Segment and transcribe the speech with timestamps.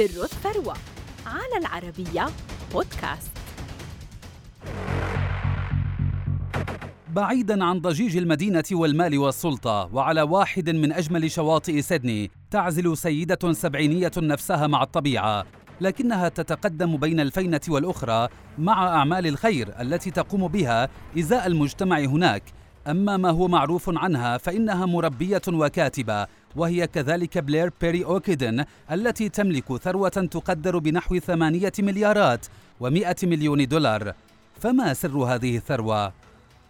[0.00, 0.74] سر الثروة
[1.26, 2.26] على العربية
[2.72, 3.30] بودكاست.
[7.12, 14.10] بعيدا عن ضجيج المدينة والمال والسلطة وعلى واحد من أجمل شواطئ سيدني تعزل سيدة سبعينية
[14.16, 15.44] نفسها مع الطبيعة
[15.80, 18.28] لكنها تتقدم بين الفينة والأخرى
[18.58, 20.88] مع أعمال الخير التي تقوم بها
[21.18, 22.42] إزاء المجتمع هناك.
[22.86, 26.26] أما ما هو معروف عنها فإنها مربية وكاتبة
[26.56, 32.46] وهي كذلك بلير بيري أوكيدن التي تملك ثروة تقدر بنحو ثمانية مليارات
[32.80, 34.14] ومئة مليون دولار
[34.60, 36.12] فما سر هذه الثروة؟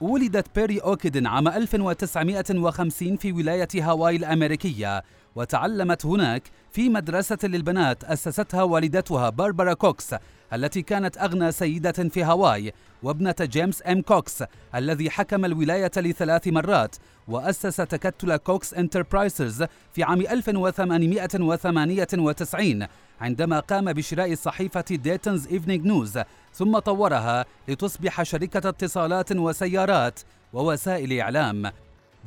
[0.00, 5.02] ولدت بيري أوكيدن عام 1950 في ولاية هاواي الأمريكية
[5.36, 10.14] وتعلمت هناك في مدرسة للبنات أسستها والدتها باربرا كوكس
[10.52, 12.72] التي كانت أغنى سيدة في هاواي
[13.02, 14.44] وابنة جيمس إم كوكس
[14.74, 16.96] الذي حكم الولاية لثلاث مرات
[17.28, 22.86] وأسس تكتل كوكس انتربرايزز في عام 1898
[23.20, 26.18] عندما قام بشراء صحيفة ديتنز إيفنينج نيوز
[26.54, 30.20] ثم طورها لتصبح شركة اتصالات وسيارات
[30.52, 31.72] ووسائل إعلام.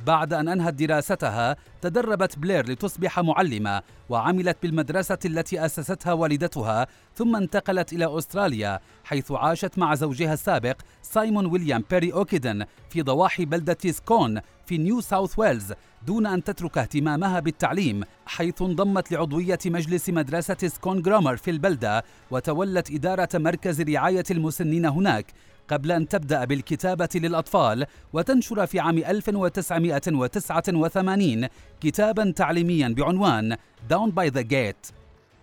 [0.06, 7.92] بعد أن أنهت دراستها تدربت بلير لتصبح معلمة وعملت بالمدرسة التي أسستها والدتها ثم انتقلت
[7.92, 14.40] إلى أستراليا حيث عاشت مع زوجها السابق سايمون ويليام بيري أوكيدن في ضواحي بلدة سكون
[14.66, 15.72] في نيو ساوث ويلز
[16.06, 22.90] دون أن تترك اهتمامها بالتعليم حيث انضمت لعضوية مجلس مدرسة سكون جرامر في البلدة وتولت
[22.90, 25.26] إدارة مركز رعاية المسنين هناك.
[25.68, 31.48] قبل أن تبدأ بالكتابة للأطفال وتنشر في عام 1989
[31.80, 33.56] كتابا تعليميا بعنوان
[33.90, 34.92] Down by the Gate.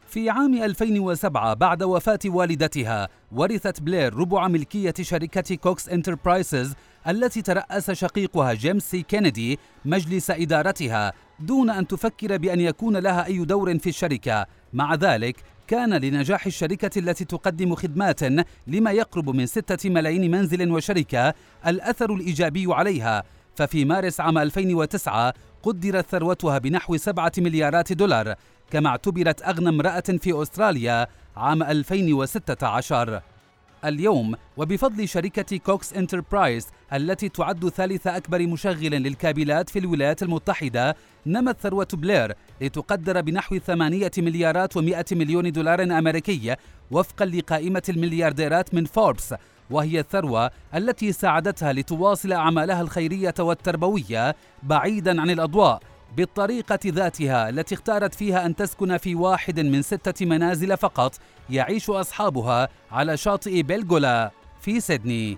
[0.08, 6.74] في عام 2007 بعد وفاة والدتها ورثت بلير ربع ملكية شركة كوكس انتربرايزز
[7.08, 13.46] التي ترأس شقيقها جيمس سي كينيدي مجلس إدارتها دون أن تفكر بأن يكون لها أي
[13.46, 14.46] دور في الشركة.
[14.74, 15.36] مع ذلك
[15.72, 18.20] كان لنجاح الشركة التي تقدم خدمات
[18.68, 21.34] لما يقرب من ستة ملايين منزل وشركة
[21.68, 23.24] الأثر الإيجابي عليها.
[23.56, 28.36] ففي مارس عام 2009 قدرت ثروتها بنحو سبعة مليارات دولار
[28.72, 31.08] كما اعتبرت أغنى امرأة في أستراليا
[31.38, 33.22] عام 2016
[33.86, 41.60] اليوم وبفضل شركة كوكس انتربرايز التي تعد ثالث أكبر مشغل للكابلات في الولايات المتحدة نمت
[41.62, 46.56] ثروة بلير لتقدر بنحو ثمانية مليارات ومئة مليون دولار أمريكي
[46.92, 49.34] وفقا لقائمة المليارديرات من فوربس
[49.70, 55.80] وهي الثروة التي ساعدتها لتواصل أعمالها الخيرية والتربوية بعيدا عن الأضواء.
[56.18, 61.16] بالطريقة ذاتها التي اختارت فيها أن تسكن في واحد من ستة منازل فقط
[61.50, 65.38] يعيش أصحابها على شاطئ بلغولا في سيدني.